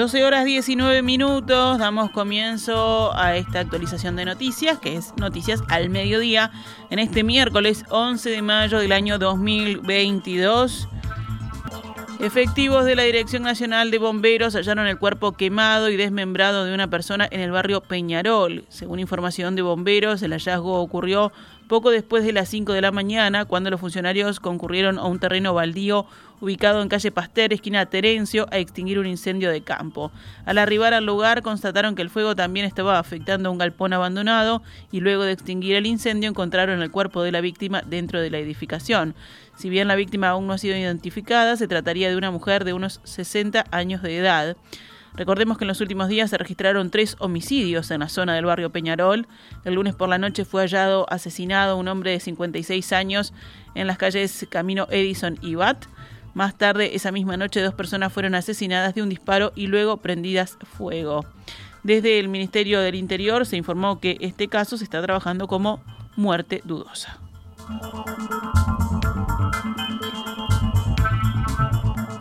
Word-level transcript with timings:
12 0.00 0.24
horas 0.24 0.46
19 0.46 1.02
minutos, 1.02 1.78
damos 1.78 2.10
comienzo 2.10 3.14
a 3.14 3.36
esta 3.36 3.60
actualización 3.60 4.16
de 4.16 4.24
noticias, 4.24 4.78
que 4.78 4.96
es 4.96 5.12
Noticias 5.18 5.62
al 5.68 5.90
Mediodía, 5.90 6.52
en 6.88 6.98
este 6.98 7.22
miércoles 7.22 7.84
11 7.90 8.30
de 8.30 8.40
mayo 8.40 8.78
del 8.78 8.92
año 8.92 9.18
2022. 9.18 10.88
Efectivos 12.18 12.86
de 12.86 12.96
la 12.96 13.02
Dirección 13.02 13.42
Nacional 13.42 13.90
de 13.90 13.98
Bomberos 13.98 14.54
hallaron 14.54 14.86
el 14.86 14.96
cuerpo 14.96 15.32
quemado 15.32 15.90
y 15.90 15.98
desmembrado 15.98 16.64
de 16.64 16.72
una 16.72 16.88
persona 16.88 17.28
en 17.30 17.40
el 17.40 17.50
barrio 17.50 17.82
Peñarol. 17.82 18.64
Según 18.70 19.00
información 19.00 19.54
de 19.54 19.60
bomberos, 19.60 20.22
el 20.22 20.32
hallazgo 20.32 20.80
ocurrió 20.80 21.30
poco 21.70 21.92
después 21.92 22.24
de 22.24 22.32
las 22.32 22.48
5 22.48 22.72
de 22.72 22.80
la 22.80 22.90
mañana, 22.90 23.44
cuando 23.44 23.70
los 23.70 23.78
funcionarios 23.78 24.40
concurrieron 24.40 24.98
a 24.98 25.04
un 25.04 25.20
terreno 25.20 25.54
baldío 25.54 26.04
ubicado 26.40 26.82
en 26.82 26.88
calle 26.88 27.12
Pasteur, 27.12 27.52
esquina 27.52 27.86
Terencio, 27.86 28.48
a 28.50 28.58
extinguir 28.58 28.98
un 28.98 29.06
incendio 29.06 29.52
de 29.52 29.60
campo. 29.60 30.10
Al 30.46 30.58
arribar 30.58 30.94
al 30.94 31.06
lugar 31.06 31.42
constataron 31.42 31.94
que 31.94 32.02
el 32.02 32.10
fuego 32.10 32.34
también 32.34 32.66
estaba 32.66 32.98
afectando 32.98 33.48
a 33.48 33.52
un 33.52 33.58
galpón 33.58 33.92
abandonado 33.92 34.62
y 34.90 34.98
luego 34.98 35.22
de 35.22 35.30
extinguir 35.30 35.76
el 35.76 35.86
incendio 35.86 36.28
encontraron 36.28 36.82
el 36.82 36.90
cuerpo 36.90 37.22
de 37.22 37.30
la 37.30 37.40
víctima 37.40 37.82
dentro 37.86 38.20
de 38.20 38.30
la 38.30 38.38
edificación. 38.38 39.14
Si 39.56 39.70
bien 39.70 39.86
la 39.86 39.94
víctima 39.94 40.30
aún 40.30 40.48
no 40.48 40.54
ha 40.54 40.58
sido 40.58 40.76
identificada, 40.76 41.56
se 41.56 41.68
trataría 41.68 42.10
de 42.10 42.16
una 42.16 42.32
mujer 42.32 42.64
de 42.64 42.72
unos 42.72 42.98
60 43.04 43.66
años 43.70 44.02
de 44.02 44.16
edad. 44.16 44.56
Recordemos 45.14 45.58
que 45.58 45.64
en 45.64 45.68
los 45.68 45.80
últimos 45.80 46.08
días 46.08 46.30
se 46.30 46.38
registraron 46.38 46.90
tres 46.90 47.16
homicidios 47.18 47.90
en 47.90 48.00
la 48.00 48.08
zona 48.08 48.34
del 48.34 48.44
barrio 48.44 48.70
Peñarol. 48.70 49.26
El 49.64 49.74
lunes 49.74 49.94
por 49.94 50.08
la 50.08 50.18
noche 50.18 50.44
fue 50.44 50.62
hallado 50.62 51.06
asesinado 51.10 51.76
un 51.76 51.88
hombre 51.88 52.12
de 52.12 52.20
56 52.20 52.92
años 52.92 53.32
en 53.74 53.86
las 53.86 53.98
calles 53.98 54.46
Camino 54.48 54.86
Edison 54.90 55.38
y 55.42 55.56
Bat. 55.56 55.86
Más 56.34 56.56
tarde, 56.56 56.94
esa 56.94 57.10
misma 57.10 57.36
noche, 57.36 57.60
dos 57.60 57.74
personas 57.74 58.12
fueron 58.12 58.34
asesinadas 58.34 58.94
de 58.94 59.02
un 59.02 59.08
disparo 59.08 59.52
y 59.56 59.66
luego 59.66 59.96
prendidas 59.96 60.56
fuego. 60.62 61.24
Desde 61.82 62.18
el 62.18 62.28
Ministerio 62.28 62.80
del 62.80 62.94
Interior 62.94 63.46
se 63.46 63.56
informó 63.56 64.00
que 64.00 64.16
este 64.20 64.48
caso 64.48 64.76
se 64.76 64.84
está 64.84 65.02
trabajando 65.02 65.48
como 65.48 65.82
muerte 66.16 66.60
dudosa. 66.64 67.18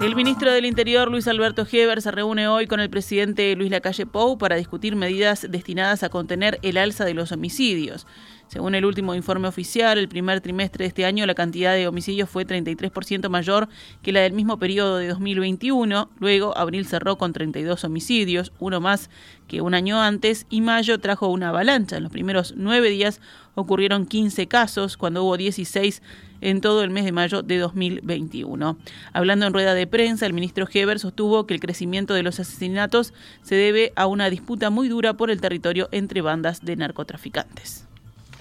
El 0.02 0.16
ministro 0.16 0.54
del 0.54 0.64
Interior, 0.64 1.12
Luis 1.12 1.28
Alberto 1.28 1.68
Heber, 1.70 2.02
se 2.02 2.10
reúne 2.10 2.48
hoy 2.48 2.68
con 2.68 2.80
el 2.80 2.90
presidente 2.90 3.54
Luis 3.58 3.70
Lacalle 3.70 4.06
Pou 4.06 4.38
para 4.38 4.56
discutir 4.56 4.96
medidas 4.96 5.46
destinadas 5.50 6.04
a 6.04 6.10
contener 6.10 6.58
el 6.62 6.78
alza 6.78 7.04
de 7.04 7.14
los 7.14 7.34
homicidios. 7.34 8.08
Según 8.48 8.76
el 8.76 8.86
último 8.86 9.14
informe 9.14 9.50
oficial, 9.50 9.98
el 9.98 10.08
primer 10.08 10.40
trimestre 10.40 10.86
de 10.86 10.88
este 10.88 11.04
año 11.06 11.26
la 11.26 11.36
cantidad 11.36 11.74
de 11.74 11.86
homicidios 11.86 12.30
fue 12.30 12.48
33% 12.48 13.28
mayor 13.28 13.68
que 14.02 14.14
la 14.14 14.22
del 14.22 14.32
mismo 14.32 14.58
periodo 14.58 14.96
de 14.96 15.10
2021. 15.10 16.10
Luego, 16.18 16.58
abril 16.58 16.86
cerró 16.86 17.18
con 17.18 17.34
32 17.34 17.84
homicidios, 17.84 18.54
uno 18.58 18.80
más 18.80 19.10
que 19.50 19.60
un 19.60 19.74
año 19.74 20.02
antes, 20.02 20.46
y 20.50 20.62
mayo 20.62 21.00
trajo 21.00 21.28
una 21.28 21.50
avalancha. 21.50 21.98
En 21.98 22.04
los 22.04 22.12
primeros 22.12 22.54
nueve 22.56 22.90
días 22.90 23.20
ocurrieron 23.54 24.06
15 24.06 24.48
casos, 24.48 24.96
cuando 24.96 25.26
hubo 25.26 25.36
16 25.36 26.02
en 26.42 26.62
todo 26.62 26.84
el 26.84 26.90
mes 26.90 27.06
de 27.06 27.12
mayo 27.12 27.42
de 27.42 27.58
2021. 27.58 28.78
Hablando 29.14 29.46
en 29.46 29.54
rueda 29.54 29.74
de 29.74 29.88
prensa, 29.88 30.26
el 30.26 30.34
ministro 30.34 30.68
Heber 30.72 31.00
sostuvo 31.00 31.46
que 31.46 31.54
el 31.54 31.60
crecimiento 31.60 32.14
de 32.14 32.24
los 32.24 32.40
asesinatos 32.40 33.14
se 33.42 33.56
debe 33.56 33.94
a 33.96 34.08
una 34.08 34.30
disputa 34.30 34.70
muy 34.70 34.88
dura 34.88 35.14
por 35.14 35.32
el 35.32 35.42
territorio 35.42 35.90
entre 35.92 36.22
bandas 36.22 36.64
de 36.64 36.76
narcotraficantes 36.76 37.86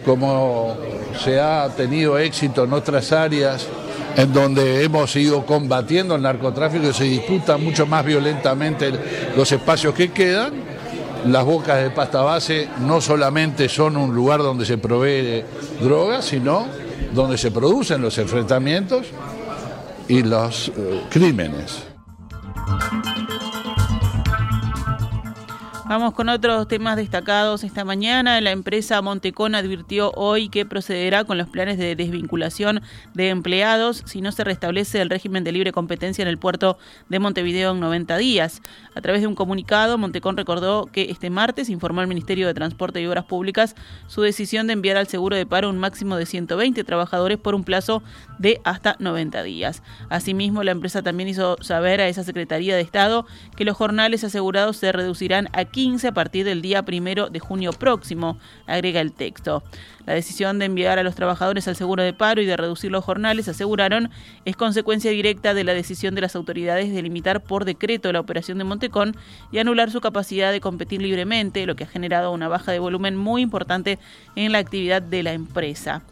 como 0.05 0.77
se 1.19 1.41
ha 1.41 1.69
tenido 1.77 2.19
éxito 2.19 2.65
en 2.65 2.73
otras 2.73 3.11
áreas 3.13 3.67
en 4.17 4.33
donde 4.33 4.83
hemos 4.83 5.15
ido 5.17 5.45
combatiendo 5.47 6.17
el 6.17 6.23
narcotráfico 6.23 6.89
y 6.89 6.93
se 6.93 7.05
disputan 7.05 7.63
mucho 7.63 7.87
más 7.87 8.05
violentamente 8.05 8.93
los 9.37 9.51
espacios 9.53 9.95
que 9.95 10.11
quedan. 10.11 10.53
Las 11.27 11.45
bocas 11.45 11.83
de 11.83 11.91
pasta 11.91 12.23
base 12.23 12.69
no 12.81 13.01
solamente 13.01 13.69
son 13.69 13.97
un 13.97 14.15
lugar 14.15 14.41
donde 14.41 14.65
se 14.65 14.79
provee 14.79 15.45
drogas, 15.81 16.25
sino 16.25 16.67
donde 17.13 17.39
se 17.39 17.51
producen 17.51 18.03
los 18.03 18.19
enfrentamientos 18.19 19.07
y 20.09 20.23
los 20.23 20.69
eh, 20.77 21.03
crímenes. 21.11 21.85
Vamos 25.89 26.13
con 26.13 26.29
otros 26.29 26.69
temas 26.69 26.97
destacados 26.97 27.65
esta 27.65 27.83
mañana. 27.83 28.43
La 28.43 28.51
empresa 28.51 29.01
Montecón 29.01 29.55
advirtió 29.55 30.13
hoy 30.17 30.51
que 30.51 30.67
procederá 30.67 31.25
con 31.25 31.39
los 31.39 31.49
planes 31.49 31.79
de 31.79 31.97
desvinculación 31.97 32.83
de 33.15 33.31
empleados 33.31 34.03
si 34.05 34.21
no 34.21 34.31
se 34.31 34.45
restablece 34.45 35.01
el 35.01 35.09
régimen 35.09 35.45
de 35.45 35.53
libre 35.53 35.73
competencia 35.73 36.21
en 36.21 36.29
el 36.29 36.37
puerto 36.37 36.77
de 37.09 37.19
Montevideo 37.21 37.71
en 37.73 37.81
90 37.81 38.19
días. 38.19 38.61
A 38.95 39.01
través 39.01 39.23
de 39.23 39.29
un 39.29 39.35
comunicado, 39.35 39.97
Montecón 39.97 40.37
recordó 40.37 40.85
que 40.93 41.11
este 41.11 41.31
martes 41.31 41.71
informó 41.71 42.03
al 42.03 42.07
Ministerio 42.07 42.47
de 42.47 42.53
Transporte 42.53 43.01
y 43.01 43.07
Obras 43.07 43.25
Públicas 43.25 43.75
su 44.09 44.21
decisión 44.21 44.67
de 44.67 44.75
enviar 44.75 44.99
al 44.99 45.07
seguro 45.07 45.37
de 45.37 45.47
paro 45.47 45.71
un 45.71 45.79
máximo 45.79 46.17
de 46.17 46.27
120 46.27 46.85
trabajadores 46.85 47.39
por 47.39 47.55
un 47.55 47.65
plazo 47.65 48.03
de 48.39 48.61
hasta 48.63 48.97
90 48.99 49.43
días. 49.43 49.83
Asimismo, 50.11 50.63
la 50.65 50.73
empresa 50.73 51.01
también 51.01 51.31
hizo 51.31 51.57
saber 51.63 52.03
a 52.03 52.09
esa 52.09 52.25
Secretaría 52.25 52.77
de 52.77 52.83
Estado 52.83 53.25
que 53.57 53.65
los 53.65 53.75
jornales 53.75 54.23
asegurados 54.23 54.77
se 54.77 54.93
reducirán 54.93 55.49
a 55.55 55.65
15 55.65 55.78
a 55.79 56.13
partir 56.13 56.45
del 56.45 56.61
día 56.61 56.83
primero 56.83 57.31
de 57.31 57.39
junio 57.39 57.73
próximo, 57.73 58.37
agrega 58.67 59.01
el 59.01 59.13
texto. 59.13 59.63
La 60.07 60.15
decisión 60.15 60.59
de 60.59 60.65
enviar 60.65 60.99
a 60.99 61.05
los 61.05 61.15
trabajadores 61.15 61.69
al 61.69 61.77
seguro 61.77 62.03
de 62.03 62.13
paro 62.13 62.43
y 62.43 62.47
de 62.47 62.57
reducir 62.57 62.91
los 62.91 63.05
jornales, 63.05 63.47
aseguraron, 63.47 64.11
es 64.45 64.57
consecuencia 64.57 65.13
directa 65.13 65.55
de 65.55 65.63
la 65.63 65.75
decisión 65.75 66.17
de 66.17 66.23
las 66.23 66.35
autoridades 66.35 66.93
de 66.93 67.01
limitar 67.01 67.45
por 67.45 67.65
decreto 67.65 68.13
la 68.13 68.19
operación 68.19 68.59
de 68.59 68.65
Montecón 68.65 69.17
y 69.53 69.59
anular 69.59 69.93
su 69.93 70.01
capacidad 70.01 70.51
de 70.51 70.61
competir 70.61 71.01
libremente, 71.01 71.65
lo 71.65 71.77
que 71.77 71.85
ha 71.85 71.89
generado 71.89 72.33
una 72.33 72.49
baja 72.49 72.73
de 72.73 72.81
volumen 72.81 73.17
muy 73.17 73.43
importante 73.43 74.01
en 74.35 74.51
la 74.51 74.59
actividad 74.59 75.01
de 75.01 75.23
la 75.23 75.33
empresa. 75.33 76.03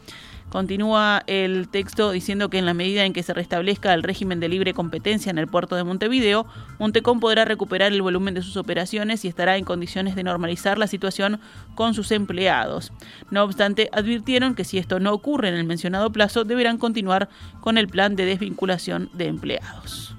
Continúa 0.51 1.23
el 1.27 1.69
texto 1.69 2.13
diciendo 2.13 2.49
que 2.49 2.59
en 2.59 2.67
la 2.67 2.75
medida 2.75 3.05
en 3.05 3.13
que 3.13 3.23
se 3.23 3.35
restablezca 3.35 3.93
el 3.93 4.03
régimen 4.03 4.39
de 4.41 4.49
libre 4.49 4.75
competencia 4.75 5.31
en 5.31 5.39
el 5.39 5.49
puerto 5.49 5.77
de 5.77 5.85
Montevideo, 5.85 6.47
Montecón 6.79 7.21
podrá 7.21 7.45
recuperar 7.45 7.93
el 7.93 8.01
volumen 8.01 8.35
de 8.35 8.43
sus 8.43 8.57
operaciones 8.57 9.25
y 9.25 9.29
estará 9.29 9.57
en 9.57 9.65
condiciones 9.65 10.15
de 10.15 10.23
normalizar 10.23 10.79
la 10.79 10.87
situación 10.87 11.41
con 11.75 11.95
sus 11.95 12.13
empleados. 12.13 12.93
No 13.31 13.43
obstante, 13.43 13.91
advirtieron 13.93 14.55
que 14.55 14.65
si 14.65 14.79
esto 14.79 15.01
no 15.01 15.13
ocurre 15.13 15.49
en 15.49 15.55
el 15.55 15.65
mencionado 15.65 16.11
plazo, 16.11 16.45
deberán 16.45 16.79
continuar 16.79 17.29
con 17.61 17.77
el 17.77 17.89
plan 17.89 18.15
de 18.15 18.25
desvinculación 18.25 19.11
de 19.13 19.27
empleados. 19.27 20.15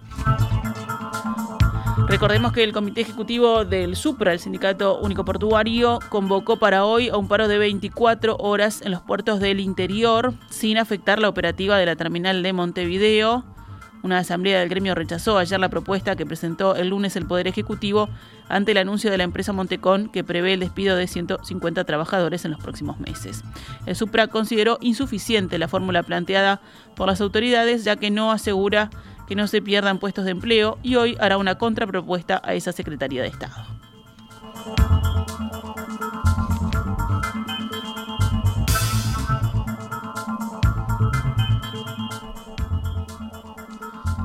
Recordemos 2.07 2.53
que 2.53 2.63
el 2.63 2.71
Comité 2.71 3.01
Ejecutivo 3.01 3.65
del 3.65 3.97
SUPRA, 3.97 4.31
el 4.31 4.39
Sindicato 4.39 4.97
Único 4.99 5.25
Portuario, 5.25 5.99
convocó 6.07 6.57
para 6.57 6.85
hoy 6.85 7.09
a 7.09 7.17
un 7.17 7.27
paro 7.27 7.49
de 7.49 7.57
24 7.57 8.37
horas 8.37 8.81
en 8.81 8.91
los 8.91 9.01
puertos 9.01 9.41
del 9.41 9.59
interior 9.59 10.33
sin 10.49 10.77
afectar 10.77 11.19
la 11.19 11.27
operativa 11.27 11.77
de 11.77 11.85
la 11.85 11.97
terminal 11.97 12.43
de 12.43 12.53
Montevideo. 12.53 13.43
Una 14.03 14.19
asamblea 14.19 14.59
del 14.61 14.69
gremio 14.69 14.95
rechazó 14.95 15.37
ayer 15.37 15.59
la 15.59 15.67
propuesta 15.67 16.15
que 16.15 16.25
presentó 16.25 16.77
el 16.77 16.89
lunes 16.89 17.17
el 17.17 17.25
Poder 17.25 17.45
Ejecutivo 17.45 18.07
ante 18.47 18.71
el 18.71 18.77
anuncio 18.77 19.11
de 19.11 19.17
la 19.17 19.25
empresa 19.25 19.51
Montecón 19.51 20.07
que 20.07 20.23
prevé 20.23 20.53
el 20.53 20.61
despido 20.61 20.95
de 20.95 21.07
150 21.07 21.83
trabajadores 21.83 22.45
en 22.45 22.51
los 22.51 22.61
próximos 22.61 23.01
meses. 23.01 23.43
El 23.85 23.97
Supra 23.97 24.27
consideró 24.27 24.77
insuficiente 24.79 25.57
la 25.57 25.67
fórmula 25.67 26.03
planteada 26.03 26.61
por 26.95 27.07
las 27.07 27.19
autoridades 27.19 27.83
ya 27.83 27.97
que 27.97 28.11
no 28.11 28.31
asegura 28.31 28.91
que 29.27 29.35
no 29.35 29.47
se 29.47 29.61
pierdan 29.61 29.99
puestos 29.99 30.25
de 30.25 30.31
empleo 30.31 30.77
y 30.81 30.95
hoy 30.95 31.17
hará 31.19 31.37
una 31.37 31.57
contrapropuesta 31.57 32.41
a 32.43 32.53
esa 32.53 32.71
Secretaría 32.71 33.21
de 33.21 33.27
Estado. 33.27 33.55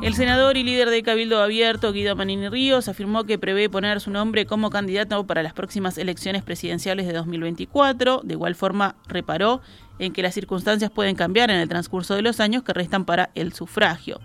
El 0.02 0.14
senador 0.14 0.56
y 0.56 0.64
líder 0.64 0.90
de 0.90 1.04
Cabildo 1.04 1.40
Abierto, 1.40 1.92
Guido 1.92 2.16
Manini 2.16 2.48
Ríos, 2.48 2.88
afirmó 2.88 3.22
que 3.22 3.38
prevé 3.38 3.70
poner 3.70 4.00
su 4.00 4.10
nombre 4.10 4.46
como 4.46 4.68
candidato 4.68 5.24
para 5.28 5.44
las 5.44 5.52
próximas 5.52 5.96
elecciones 5.96 6.42
presidenciales 6.42 7.06
de 7.06 7.12
2024. 7.12 8.22
De 8.24 8.34
igual 8.34 8.56
forma, 8.56 8.96
reparó 9.06 9.60
en 9.98 10.12
que 10.12 10.22
las 10.22 10.34
circunstancias 10.34 10.90
pueden 10.90 11.14
cambiar 11.14 11.50
en 11.50 11.58
el 11.58 11.68
transcurso 11.68 12.14
de 12.14 12.22
los 12.22 12.40
años 12.40 12.62
que 12.62 12.72
restan 12.72 13.04
para 13.04 13.30
el 13.34 13.52
sufragio. 13.52 14.20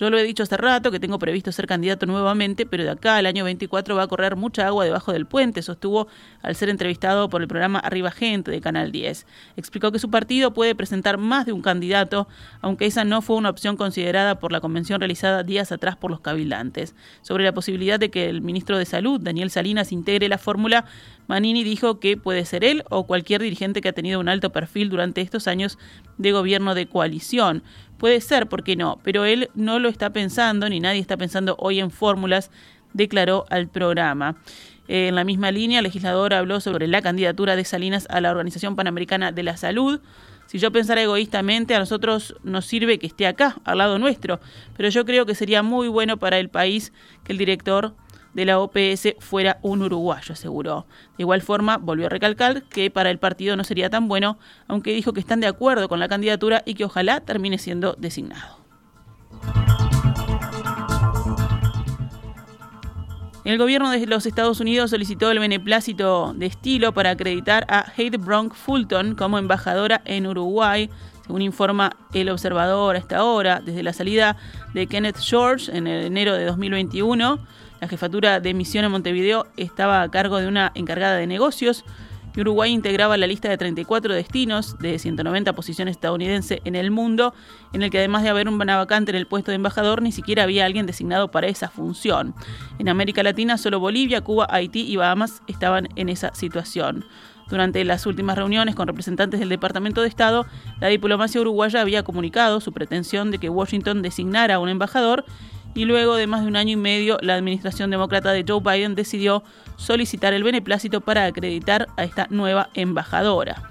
Yo 0.00 0.08
lo 0.08 0.16
he 0.16 0.22
dicho 0.22 0.42
hace 0.42 0.56
rato 0.56 0.90
que 0.90 0.98
tengo 0.98 1.18
previsto 1.18 1.52
ser 1.52 1.66
candidato 1.66 2.06
nuevamente, 2.06 2.64
pero 2.64 2.84
de 2.84 2.88
acá 2.88 3.16
al 3.16 3.26
año 3.26 3.44
24 3.44 3.94
va 3.94 4.04
a 4.04 4.06
correr 4.06 4.34
mucha 4.34 4.66
agua 4.66 4.86
debajo 4.86 5.12
del 5.12 5.26
puente, 5.26 5.60
sostuvo 5.60 6.08
al 6.40 6.56
ser 6.56 6.70
entrevistado 6.70 7.28
por 7.28 7.42
el 7.42 7.48
programa 7.48 7.80
Arriba 7.80 8.10
Gente 8.10 8.50
de 8.50 8.62
Canal 8.62 8.92
10. 8.92 9.26
Explicó 9.56 9.92
que 9.92 9.98
su 9.98 10.10
partido 10.10 10.54
puede 10.54 10.74
presentar 10.74 11.18
más 11.18 11.44
de 11.44 11.52
un 11.52 11.60
candidato, 11.60 12.28
aunque 12.62 12.86
esa 12.86 13.04
no 13.04 13.20
fue 13.20 13.36
una 13.36 13.50
opción 13.50 13.76
considerada 13.76 14.38
por 14.38 14.52
la 14.52 14.60
convención 14.60 15.00
realizada 15.00 15.42
días 15.42 15.70
atrás 15.70 15.96
por 15.96 16.10
los 16.10 16.20
cabildantes. 16.20 16.94
Sobre 17.20 17.44
la 17.44 17.52
posibilidad 17.52 18.00
de 18.00 18.10
que 18.10 18.30
el 18.30 18.40
ministro 18.40 18.78
de 18.78 18.86
Salud, 18.86 19.20
Daniel 19.20 19.50
Salinas, 19.50 19.92
integre 19.92 20.30
la 20.30 20.38
fórmula, 20.38 20.86
Manini 21.26 21.62
dijo 21.62 22.00
que 22.00 22.16
puede 22.16 22.46
ser 22.46 22.64
él 22.64 22.84
o 22.88 23.06
cualquier 23.06 23.42
dirigente 23.42 23.82
que 23.82 23.90
ha 23.90 23.92
tenido 23.92 24.18
un 24.18 24.28
alto 24.28 24.50
perfil 24.50 24.88
durante 24.88 25.09
estos 25.16 25.48
años 25.48 25.78
de 26.18 26.32
gobierno 26.32 26.74
de 26.74 26.86
coalición. 26.86 27.62
Puede 27.98 28.20
ser, 28.20 28.48
¿por 28.48 28.62
qué 28.62 28.76
no? 28.76 28.98
Pero 29.02 29.24
él 29.24 29.50
no 29.54 29.78
lo 29.78 29.88
está 29.88 30.10
pensando, 30.10 30.68
ni 30.68 30.80
nadie 30.80 31.00
está 31.00 31.16
pensando 31.16 31.56
hoy 31.58 31.80
en 31.80 31.90
fórmulas 31.90 32.50
declaró 32.92 33.46
al 33.50 33.68
programa. 33.68 34.36
En 34.88 35.14
la 35.14 35.24
misma 35.24 35.52
línea, 35.52 35.78
el 35.78 35.84
legislador 35.84 36.34
habló 36.34 36.60
sobre 36.60 36.88
la 36.88 37.00
candidatura 37.02 37.54
de 37.54 37.64
Salinas 37.64 38.06
a 38.10 38.20
la 38.20 38.30
Organización 38.30 38.74
Panamericana 38.74 39.30
de 39.30 39.42
la 39.42 39.56
Salud. 39.56 40.00
Si 40.46 40.58
yo 40.58 40.72
pensara 40.72 41.00
egoístamente, 41.00 41.76
a 41.76 41.78
nosotros 41.78 42.34
nos 42.42 42.66
sirve 42.66 42.98
que 42.98 43.06
esté 43.06 43.28
acá, 43.28 43.56
al 43.64 43.78
lado 43.78 44.00
nuestro, 44.00 44.40
pero 44.76 44.88
yo 44.88 45.04
creo 45.04 45.26
que 45.26 45.36
sería 45.36 45.62
muy 45.62 45.86
bueno 45.86 46.16
para 46.16 46.40
el 46.40 46.48
país 46.48 46.92
que 47.22 47.30
el 47.30 47.38
director 47.38 47.94
de 48.34 48.44
la 48.44 48.58
OPS 48.58 49.14
fuera 49.18 49.58
un 49.62 49.82
uruguayo, 49.82 50.32
aseguró. 50.32 50.86
De 51.16 51.22
igual 51.22 51.42
forma, 51.42 51.78
volvió 51.78 52.06
a 52.06 52.10
recalcar 52.10 52.62
que 52.64 52.90
para 52.90 53.10
el 53.10 53.18
partido 53.18 53.56
no 53.56 53.64
sería 53.64 53.90
tan 53.90 54.08
bueno, 54.08 54.38
aunque 54.68 54.92
dijo 54.92 55.12
que 55.12 55.20
están 55.20 55.40
de 55.40 55.46
acuerdo 55.46 55.88
con 55.88 56.00
la 56.00 56.08
candidatura 56.08 56.62
y 56.64 56.74
que 56.74 56.84
ojalá 56.84 57.20
termine 57.20 57.58
siendo 57.58 57.94
designado. 57.98 58.60
El 63.42 63.56
gobierno 63.56 63.90
de 63.90 64.06
los 64.06 64.26
Estados 64.26 64.60
Unidos 64.60 64.90
solicitó 64.90 65.30
el 65.30 65.38
beneplácito 65.38 66.34
de 66.34 66.46
estilo 66.46 66.92
para 66.92 67.10
acreditar 67.10 67.64
a 67.68 67.90
Heidi 67.96 68.18
Bronk 68.18 68.54
Fulton 68.54 69.14
como 69.14 69.38
embajadora 69.38 70.02
en 70.04 70.26
Uruguay, 70.26 70.90
según 71.26 71.42
informa 71.42 71.96
El 72.12 72.28
Observador 72.28 72.96
hasta 72.96 73.16
ahora, 73.16 73.62
desde 73.64 73.82
la 73.82 73.94
salida 73.94 74.36
de 74.74 74.86
Kenneth 74.86 75.18
George 75.18 75.74
en 75.76 75.86
enero 75.86 76.34
de 76.34 76.44
2021. 76.44 77.40
La 77.80 77.88
jefatura 77.88 78.40
de 78.40 78.52
misión 78.52 78.84
en 78.84 78.90
Montevideo 78.90 79.46
estaba 79.56 80.02
a 80.02 80.10
cargo 80.10 80.38
de 80.38 80.46
una 80.46 80.70
encargada 80.74 81.16
de 81.16 81.26
negocios 81.26 81.84
y 82.36 82.40
Uruguay 82.42 82.70
integraba 82.70 83.16
la 83.16 83.26
lista 83.26 83.48
de 83.48 83.56
34 83.56 84.14
destinos 84.14 84.78
de 84.78 84.98
190 84.98 85.52
posiciones 85.54 85.92
estadounidenses 85.92 86.60
en 86.64 86.76
el 86.76 86.90
mundo, 86.90 87.34
en 87.72 87.82
el 87.82 87.90
que 87.90 87.98
además 87.98 88.22
de 88.22 88.28
haber 88.28 88.48
una 88.48 88.76
vacante 88.76 89.10
en 89.10 89.16
el 89.16 89.26
puesto 89.26 89.50
de 89.50 89.56
embajador, 89.56 90.02
ni 90.02 90.12
siquiera 90.12 90.44
había 90.44 90.66
alguien 90.66 90.86
designado 90.86 91.30
para 91.30 91.48
esa 91.48 91.68
función. 91.70 92.34
En 92.78 92.88
América 92.88 93.22
Latina, 93.22 93.58
solo 93.58 93.80
Bolivia, 93.80 94.20
Cuba, 94.20 94.46
Haití 94.50 94.82
y 94.82 94.96
Bahamas 94.96 95.42
estaban 95.48 95.88
en 95.96 96.08
esa 96.08 96.32
situación. 96.34 97.04
Durante 97.48 97.84
las 97.84 98.06
últimas 98.06 98.36
reuniones 98.36 98.76
con 98.76 98.86
representantes 98.86 99.40
del 99.40 99.48
Departamento 99.48 100.02
de 100.02 100.08
Estado, 100.08 100.46
la 100.78 100.86
diplomacia 100.86 101.40
uruguaya 101.40 101.80
había 101.80 102.04
comunicado 102.04 102.60
su 102.60 102.72
pretensión 102.72 103.32
de 103.32 103.38
que 103.38 103.48
Washington 103.48 104.02
designara 104.02 104.54
a 104.54 104.58
un 104.60 104.68
embajador 104.68 105.24
y 105.74 105.84
luego 105.84 106.16
de 106.16 106.26
más 106.26 106.42
de 106.42 106.48
un 106.48 106.56
año 106.56 106.72
y 106.72 106.76
medio 106.76 107.18
la 107.22 107.34
administración 107.34 107.90
demócrata 107.90 108.32
de 108.32 108.44
Joe 108.46 108.60
Biden 108.60 108.94
decidió 108.94 109.42
solicitar 109.76 110.32
el 110.32 110.42
beneplácito 110.42 111.00
para 111.00 111.26
acreditar 111.26 111.88
a 111.96 112.04
esta 112.04 112.26
nueva 112.30 112.70
embajadora. 112.74 113.62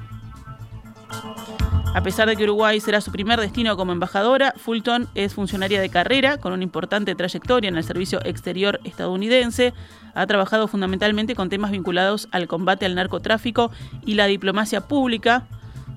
A 1.96 2.04
pesar 2.04 2.30
de 2.30 2.36
que 2.36 2.44
Uruguay 2.44 2.80
será 2.80 3.01
su 3.01 3.12
primer 3.12 3.40
destino 3.40 3.75
como 3.75 3.92
embajadora, 3.92 4.54
Fulton 4.56 5.07
es 5.16 5.34
funcionaria 5.34 5.81
de 5.81 5.90
carrera 5.90 6.38
con 6.38 6.54
una 6.54 6.63
importante 6.63 7.16
trayectoria 7.16 7.68
en 7.68 7.78
el 7.78 7.84
servicio 7.84 8.24
exterior 8.24 8.80
estadounidense. 8.84 9.74
Ha 10.13 10.28
trabajado 10.28 10.68
fundamentalmente 10.68 11.34
con 11.34 11.50
temas 11.50 11.72
vinculados 11.72 12.30
al 12.31 12.48
combate 12.48 12.86
al 12.86 12.94
narcotráfico 12.94 13.72
y 14.06 14.13
la 14.13 14.28
diplomacia 14.28 14.81
pública, 14.81 15.48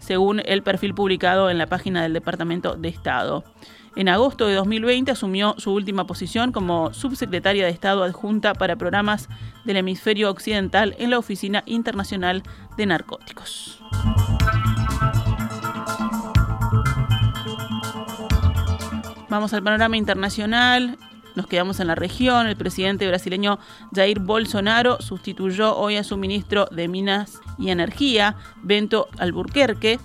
según 0.00 0.40
el 0.46 0.62
perfil 0.62 0.94
publicado 0.94 1.50
en 1.50 1.58
la 1.58 1.66
página 1.66 2.02
del 2.02 2.14
Departamento 2.14 2.74
de 2.74 2.88
Estado. 2.88 3.44
En 3.94 4.08
agosto 4.08 4.46
de 4.46 4.54
2020 4.54 5.10
asumió 5.10 5.54
su 5.58 5.72
última 5.72 6.06
posición 6.06 6.50
como 6.50 6.94
subsecretaria 6.94 7.66
de 7.66 7.70
Estado 7.70 8.04
adjunta 8.04 8.54
para 8.54 8.76
programas 8.76 9.28
del 9.64 9.76
hemisferio 9.76 10.30
occidental 10.30 10.96
en 10.98 11.10
la 11.10 11.18
Oficina 11.18 11.62
Internacional 11.66 12.42
de 12.78 12.86
Narcóticos. 12.86 13.82
Vamos 19.28 19.52
al 19.52 19.62
panorama 19.62 19.96
internacional. 19.96 20.98
Nos 21.34 21.46
quedamos 21.46 21.80
en 21.80 21.86
la 21.86 21.94
región. 21.94 22.46
El 22.46 22.56
presidente 22.56 23.06
brasileño 23.06 23.58
Jair 23.94 24.20
Bolsonaro 24.20 25.00
sustituyó 25.00 25.76
hoy 25.76 25.96
a 25.96 26.04
su 26.04 26.16
ministro 26.16 26.66
de 26.70 26.88
Minas 26.88 27.40
y 27.58 27.70
Energía, 27.70 28.36
Bento 28.62 29.08
Alburquerque, 29.18 29.98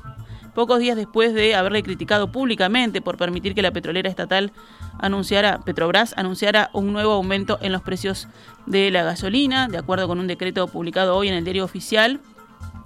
pocos 0.57 0.79
días 0.79 0.97
después 0.97 1.35
de 1.35 1.53
haberle 1.53 1.83
criticado 1.83 2.31
públicamente 2.31 2.99
por 2.99 3.15
permitir 3.15 3.53
que 3.53 3.61
la 3.61 3.69
petrolera 3.69 4.09
estatal 4.09 4.51
anunciara, 4.97 5.59
Petrobras 5.59 6.15
anunciara 6.17 6.71
un 6.73 6.91
nuevo 6.91 7.11
aumento 7.11 7.59
en 7.61 7.71
los 7.71 7.83
precios 7.83 8.27
de 8.65 8.89
la 8.89 9.03
gasolina, 9.03 9.67
de 9.67 9.77
acuerdo 9.77 10.07
con 10.07 10.19
un 10.19 10.25
decreto 10.25 10.67
publicado 10.67 11.15
hoy 11.15 11.27
en 11.27 11.35
el 11.35 11.43
diario 11.43 11.63
oficial 11.63 12.21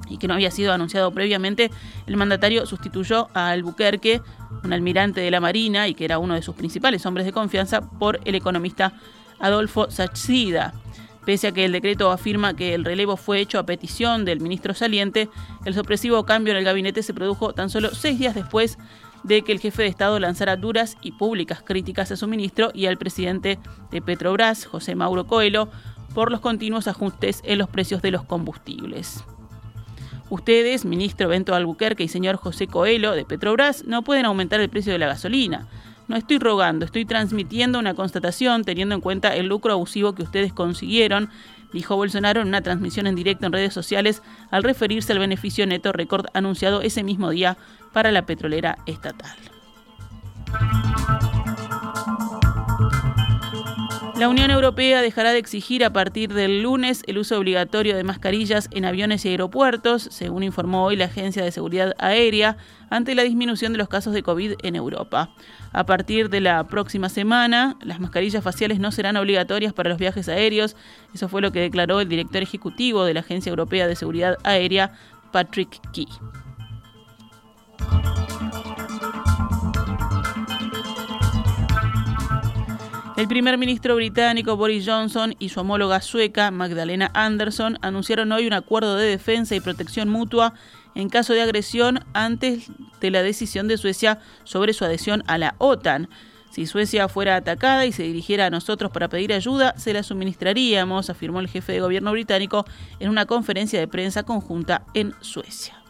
y 0.10 0.18
que 0.18 0.28
no 0.28 0.34
había 0.34 0.52
sido 0.52 0.74
anunciado 0.74 1.14
previamente, 1.14 1.72
el 2.08 2.18
mandatario 2.18 2.66
sustituyó 2.66 3.30
a 3.34 3.52
Albuquerque, 3.52 4.22
un 4.66 4.74
almirante 4.74 5.22
de 5.22 5.32
la 5.32 5.40
Marina 5.40 5.88
y 5.88 5.94
que 5.94 6.04
era 6.04 6.20
uno 6.20 6.34
de 6.34 6.42
sus 6.42 6.56
principales 6.56 7.06
hombres 7.06 7.26
de 7.26 7.32
confianza, 7.32 7.80
por 7.90 8.20
el 8.26 8.36
economista 8.36 8.92
Adolfo 9.40 9.90
Sachida. 9.90 10.74
Pese 11.26 11.48
a 11.48 11.52
que 11.52 11.66
el 11.66 11.72
decreto 11.72 12.12
afirma 12.12 12.56
que 12.56 12.74
el 12.74 12.84
relevo 12.84 13.16
fue 13.16 13.40
hecho 13.40 13.60
a 13.60 13.66
petición 13.66 14.26
del 14.26 14.42
ministro 14.42 14.74
saliente, 14.74 15.30
el 15.66 15.74
sorpresivo 15.74 16.26
cambio 16.26 16.52
en 16.52 16.58
el 16.58 16.66
gabinete 16.66 17.04
se 17.04 17.14
produjo 17.14 17.54
tan 17.54 17.70
solo 17.70 17.94
seis 17.94 18.18
días 18.18 18.34
después 18.34 18.78
de 19.24 19.44
que 19.44 19.52
el 19.52 19.60
jefe 19.60 19.84
de 19.84 19.90
Estado 19.90 20.20
lanzara 20.20 20.56
duras 20.56 20.98
y 21.02 21.12
públicas 21.12 21.62
críticas 21.64 22.12
a 22.12 22.18
su 22.18 22.28
ministro 22.28 22.72
y 22.74 22.88
al 22.88 22.98
presidente 22.98 23.60
de 23.92 24.02
Petrobras, 24.02 24.66
José 24.66 24.96
Mauro 24.96 25.28
Coelho, 25.28 25.70
por 26.14 26.32
los 26.32 26.42
continuos 26.42 26.88
ajustes 26.88 27.42
en 27.46 27.60
los 27.60 27.70
precios 27.70 28.02
de 28.02 28.12
los 28.12 28.24
combustibles. 28.24 29.24
Ustedes, 30.30 30.86
ministro 30.86 31.28
Bento 31.28 31.54
Albuquerque 31.54 32.04
y 32.04 32.08
señor 32.08 32.38
José 32.38 32.68
Coelho 32.68 33.12
de 33.12 33.26
Petrobras, 33.26 33.86
no 33.86 34.02
pueden 34.04 34.26
aumentar 34.26 34.62
el 34.62 34.70
precio 34.70 34.94
de 34.94 35.00
la 35.00 35.08
gasolina. 35.08 35.68
No 36.08 36.16
estoy 36.18 36.40
rogando, 36.40 36.86
estoy 36.86 37.06
transmitiendo 37.06 37.80
una 37.80 37.94
constatación 37.94 38.64
teniendo 38.64 38.96
en 38.96 39.02
cuenta 39.02 39.36
el 39.36 39.48
lucro 39.48 39.74
abusivo 39.74 40.14
que 40.14 40.24
ustedes 40.24 40.54
consiguieron, 40.54 41.30
dijo 41.74 41.96
Bolsonaro 41.96 42.42
en 42.42 42.48
una 42.48 42.62
transmisión 42.62 43.08
en 43.08 43.16
directo 43.16 43.46
en 43.46 43.54
redes 43.54 43.74
sociales 43.74 44.22
al 44.50 44.64
referirse 44.64 45.14
al 45.14 45.20
beneficio 45.20 45.66
neto 45.66 45.92
récord 45.92 46.26
anunciado 46.34 46.82
ese 46.82 47.04
mismo 47.04 47.30
día 47.30 47.58
para 47.94 48.12
la 48.12 48.26
petrolera 48.26 48.78
estatal. 48.86 49.38
La 54.22 54.30
Unión 54.30 54.52
Europea 54.52 55.02
dejará 55.02 55.32
de 55.32 55.40
exigir 55.40 55.84
a 55.84 55.94
partir 55.94 56.32
del 56.32 56.62
lunes 56.62 57.02
el 57.08 57.18
uso 57.18 57.40
obligatorio 57.40 57.98
de 57.98 58.04
mascarillas 58.04 58.70
en 58.70 58.86
aviones 58.86 59.26
y 59.26 59.30
aeropuertos, 59.30 60.04
según 60.12 60.44
informó 60.44 60.86
hoy 60.86 60.96
la 60.96 61.06
Agencia 61.06 61.44
de 61.44 61.52
Seguridad 61.52 61.96
Aérea, 61.98 62.56
ante 62.92 63.16
la 63.16 63.24
disminución 63.24 63.72
de 63.72 63.80
los 63.80 63.90
casos 63.90 64.14
de 64.14 64.22
COVID 64.22 64.58
en 64.62 64.76
Europa. 64.76 65.32
A 65.74 65.88
partir 65.88 66.30
de 66.30 66.40
la 66.40 66.68
próxima 66.68 67.10
semana, 67.10 67.78
las 67.82 68.00
mascarillas 68.00 68.44
faciales 68.44 68.80
no 68.80 68.92
serán 68.92 69.18
obligatorias 69.18 69.74
para 69.74 69.90
los 69.90 69.98
viajes 69.98 70.30
aéreos. 70.30 70.76
Eso 71.16 71.28
fue 71.28 71.42
lo 71.42 71.52
que 71.52 71.62
declaró 71.62 72.00
el 72.00 72.08
director 72.08 72.44
ejecutivo 72.44 73.06
de 73.06 73.16
la 73.16 73.22
Agencia 73.22 73.50
Europea 73.50 73.88
de 73.88 73.96
Seguridad 73.96 74.38
Aérea, 74.44 74.92
Patrick 75.32 75.82
Key. 75.94 76.06
El 83.18 83.28
primer 83.28 83.58
ministro 83.58 83.96
británico 83.96 84.56
Boris 84.56 84.86
Johnson 84.88 85.36
y 85.38 85.50
su 85.50 85.60
homóloga 85.60 86.02
sueca 86.02 86.50
Magdalena 86.50 87.12
Andersson 87.14 87.78
anunciaron 87.82 88.32
hoy 88.32 88.48
un 88.48 88.54
acuerdo 88.54 88.96
de 88.96 89.08
defensa 89.08 89.54
y 89.56 89.60
protección 89.60 90.10
mutua 90.10 90.54
en 90.96 91.10
caso 91.10 91.34
de 91.34 91.42
agresión 91.42 92.04
antes 92.14 92.72
de 93.00 93.12
la 93.12 93.22
decisión 93.22 93.68
de 93.68 93.78
Suecia 93.78 94.20
sobre 94.44 94.74
su 94.74 94.86
adhesión 94.86 95.24
a 95.28 95.38
la 95.38 95.56
OTAN. 95.58 96.10
Si 96.52 96.66
Suecia 96.66 97.08
fuera 97.08 97.36
atacada 97.36 97.86
y 97.86 97.92
se 97.92 98.04
dirigiera 98.04 98.48
a 98.48 98.50
nosotros 98.50 98.92
para 98.92 99.08
pedir 99.08 99.34
ayuda, 99.34 99.74
se 99.78 99.94
la 99.94 100.04
suministraríamos, 100.04 101.10
afirmó 101.10 101.40
el 101.40 101.48
jefe 101.48 101.74
de 101.74 101.80
gobierno 101.82 102.12
británico 102.12 102.66
en 103.00 103.10
una 103.10 103.26
conferencia 103.26 103.80
de 103.80 103.88
prensa 103.88 104.24
conjunta 104.24 104.84
en 104.94 105.14
Suecia. 105.22 105.82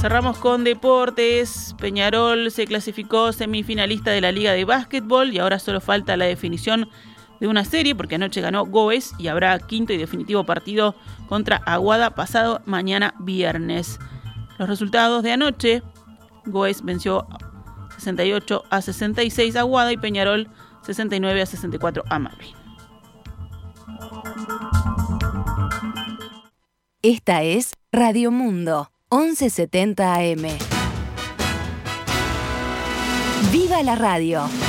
Cerramos 0.00 0.38
con 0.38 0.62
deportes. 0.62 1.67
Peñarol 1.78 2.50
se 2.50 2.66
clasificó 2.66 3.32
semifinalista 3.32 4.10
de 4.10 4.20
la 4.20 4.32
Liga 4.32 4.52
de 4.52 4.64
Básquetbol 4.64 5.32
y 5.32 5.38
ahora 5.38 5.58
solo 5.58 5.80
falta 5.80 6.16
la 6.16 6.26
definición 6.26 6.90
de 7.40 7.46
una 7.46 7.64
serie 7.64 7.94
porque 7.94 8.16
anoche 8.16 8.40
ganó 8.40 8.66
Goes 8.66 9.14
y 9.18 9.28
habrá 9.28 9.58
quinto 9.60 9.92
y 9.92 9.96
definitivo 9.96 10.44
partido 10.44 10.96
contra 11.28 11.56
Aguada 11.64 12.14
pasado 12.14 12.60
mañana 12.66 13.14
viernes. 13.20 13.98
Los 14.58 14.68
resultados 14.68 15.22
de 15.22 15.32
anoche, 15.32 15.82
Goes 16.44 16.82
venció 16.82 17.26
68 17.96 18.64
a 18.70 18.82
66 18.82 19.56
a 19.56 19.60
Aguada 19.60 19.92
y 19.92 19.96
Peñarol 19.96 20.48
69 20.82 21.42
a 21.42 21.46
64 21.46 22.04
a 22.08 22.18
Malvin. 22.18 22.54
Esta 27.02 27.42
es 27.44 27.72
Radio 27.92 28.32
Mundo 28.32 28.90
1170 29.10 30.14
AM. 30.14 30.77
¡Viva 33.52 33.82
la 33.82 33.94
radio! 33.94 34.67